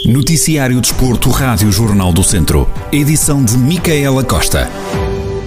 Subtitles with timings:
[0.00, 2.68] Noticiário Desporto, Rádio Jornal do Centro.
[2.90, 4.68] Edição de Micaela Costa.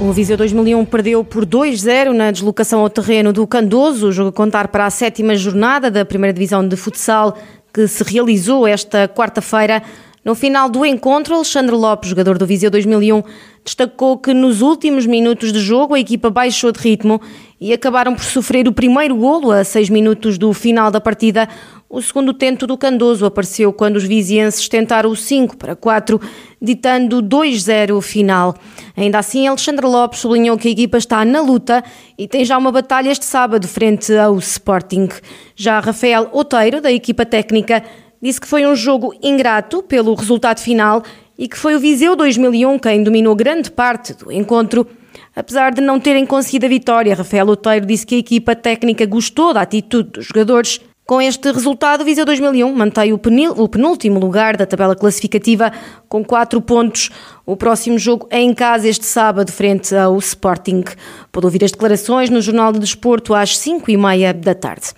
[0.00, 4.32] O Viseu 2001 perdeu por 2-0 na deslocação ao terreno do Candoso, o jogo a
[4.32, 7.38] contar para a sétima jornada da primeira divisão de futsal
[7.72, 9.82] que se realizou esta quarta-feira.
[10.24, 13.22] No final do encontro, Alexandre Lopes, jogador do Viseu 2001,
[13.64, 17.20] destacou que nos últimos minutos de jogo a equipa baixou de ritmo
[17.60, 21.48] e acabaram por sofrer o primeiro golo a seis minutos do final da partida.
[21.92, 26.20] O segundo tento do Candoso apareceu quando os vizienses tentaram o 5 para 4,
[26.62, 28.54] ditando 2-0 o final.
[28.96, 31.82] Ainda assim, Alexandre Lopes sublinhou que a equipa está na luta
[32.16, 35.08] e tem já uma batalha este sábado frente ao Sporting.
[35.56, 37.82] Já Rafael Oteiro, da equipa técnica,
[38.22, 41.02] disse que foi um jogo ingrato pelo resultado final
[41.36, 44.86] e que foi o Viseu 2001 quem dominou grande parte do encontro.
[45.34, 49.52] Apesar de não terem conseguido a vitória, Rafael Oteiro disse que a equipa técnica gostou
[49.52, 50.80] da atitude dos jogadores.
[51.10, 55.72] Com este resultado, Viseu 2001 mantém o penúltimo lugar da tabela classificativa
[56.08, 57.10] com 4 pontos.
[57.44, 60.84] O próximo jogo é em casa este sábado, frente ao Sporting.
[61.32, 64.92] Pode ouvir as declarações no Jornal de Desporto às 5 e meia da tarde.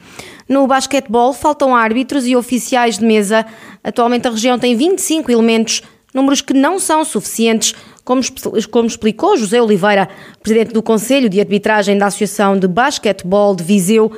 [0.47, 3.47] No basquetebol, faltam árbitros e oficiais de mesa.
[3.83, 5.81] Atualmente a região tem 25 elementos,
[6.12, 10.11] números que não são suficientes, como explicou José Oliveira,
[10.42, 14.12] presidente do Conselho de Arbitragem da Associação de Basquetebol de Viseu.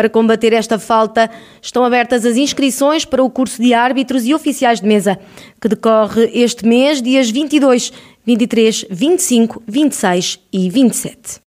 [0.00, 4.80] Para combater esta falta, estão abertas as inscrições para o curso de árbitros e oficiais
[4.80, 5.20] de mesa,
[5.60, 7.92] que decorre este mês, dias 22,
[8.24, 11.40] 23, 25, 26 e 27.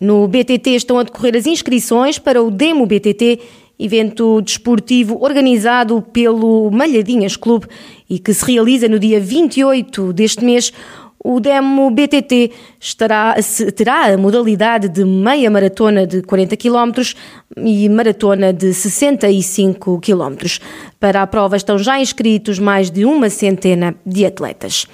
[0.00, 3.40] No BTT estão a decorrer as inscrições para o Demo BTT,
[3.76, 7.66] evento desportivo organizado pelo Malhadinhas Clube
[8.08, 10.72] e que se realiza no dia 28 deste mês.
[11.22, 13.36] O Demo BTT estará,
[13.76, 17.12] terá a modalidade de meia maratona de 40 km
[17.58, 20.58] e maratona de 65 km.
[20.98, 24.86] Para a prova estão já inscritos mais de uma centena de atletas.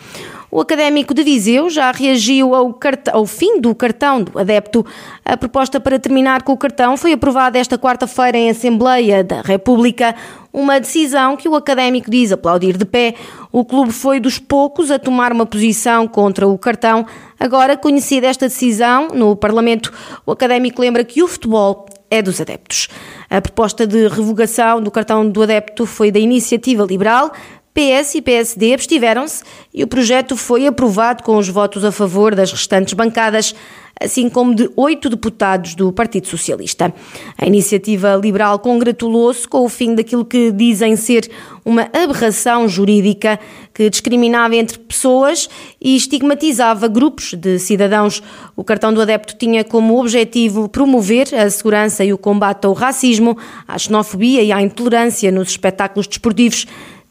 [0.56, 2.74] O Académico de Viseu já reagiu ao,
[3.12, 4.86] ao, fim do cartão do adepto.
[5.22, 10.16] A proposta para terminar com o cartão foi aprovada esta quarta-feira em Assembleia da República,
[10.50, 13.16] uma decisão que o Académico diz aplaudir de pé.
[13.52, 17.04] O clube foi dos poucos a tomar uma posição contra o cartão.
[17.38, 19.92] Agora, conhecida esta decisão no Parlamento,
[20.24, 22.88] o Académico lembra que o futebol é dos adeptos.
[23.28, 27.32] A proposta de revogação do cartão do adepto foi da Iniciativa Liberal,
[27.76, 29.44] PS e PSD abstiveram-se
[29.74, 33.54] e o projeto foi aprovado com os votos a favor das restantes bancadas,
[34.00, 36.90] assim como de oito deputados do Partido Socialista.
[37.36, 41.30] A iniciativa liberal congratulou-se com o fim daquilo que dizem ser
[41.66, 43.38] uma aberração jurídica
[43.74, 45.46] que discriminava entre pessoas
[45.78, 48.22] e estigmatizava grupos de cidadãos.
[48.56, 53.36] O cartão do adepto tinha como objetivo promover a segurança e o combate ao racismo,
[53.68, 56.66] à xenofobia e à intolerância nos espetáculos desportivos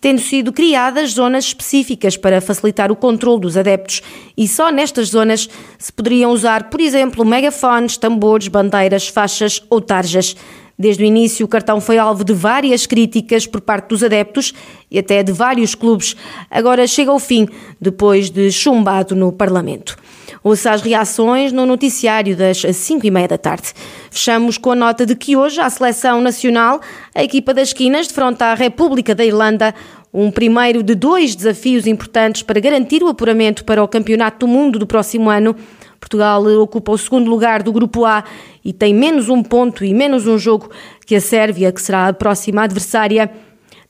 [0.06, 4.04] tendo sido criadas zonas específicas para facilitar o controle dos adeptos
[4.38, 5.50] e só nestas zonas
[5.80, 10.36] se poderiam usar, por exemplo, megafones, tambores, bandeiras, faixas ou tarjas.
[10.78, 14.54] Desde o início, o cartão foi alvo de várias críticas por parte dos adeptos
[14.92, 16.16] e até de vários clubes.
[16.52, 17.48] Agora chega ao fim,
[17.80, 19.96] depois de chumbado no Parlamento.
[20.44, 23.74] Ouça as reações no noticiário das 5 e meia da tarde.
[24.12, 26.82] Fechamos com a nota de que hoje a seleção nacional,
[27.16, 29.74] a equipa das esquinas, defronta a República da Irlanda,
[30.14, 34.78] um primeiro de dois desafios importantes para garantir o apuramento para o Campeonato do Mundo
[34.78, 35.56] do próximo ano.
[36.06, 38.24] Portugal ocupa o segundo lugar do Grupo A
[38.64, 40.70] e tem menos um ponto e menos um jogo
[41.04, 43.32] que a Sérvia, que será a próxima adversária.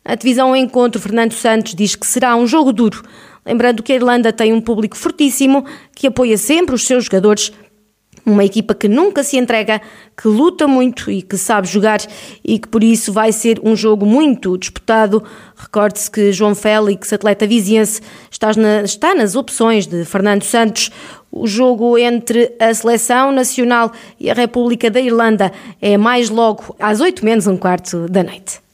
[0.03, 3.03] A divisão Encontro, Fernando Santos diz que será um jogo duro,
[3.45, 7.51] lembrando que a Irlanda tem um público fortíssimo que apoia sempre os seus jogadores
[8.25, 9.81] uma equipa que nunca se entrega,
[10.17, 11.99] que luta muito e que sabe jogar
[12.43, 15.23] e que por isso vai ser um jogo muito disputado.
[15.55, 20.89] Recorde-se que João Félix, atleta viziense, está, na, está nas opções de Fernando Santos.
[21.31, 27.01] O jogo entre a Seleção Nacional e a República da Irlanda é mais logo às
[27.01, 28.64] 8 menos um quarto da noite.